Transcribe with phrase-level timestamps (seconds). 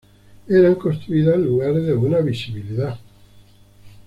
[0.49, 2.97] Eran construidas en lugares de buena visibilidad.